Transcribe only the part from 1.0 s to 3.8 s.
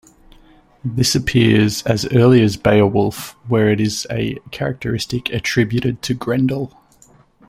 appears as early as Beowulf where it